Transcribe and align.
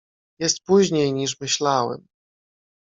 "Jest 0.39 0.63
później, 0.63 1.13
niż 1.13 1.39
myślałem." 1.39 2.07